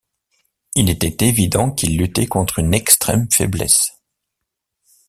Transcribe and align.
Il 0.73 0.89
était 0.89 1.27
évident 1.27 1.69
qu’il 1.71 1.95
luttait 1.99 2.25
contre 2.25 2.57
une 2.57 2.73
extrême 2.73 3.27
faiblesse. 3.31 3.99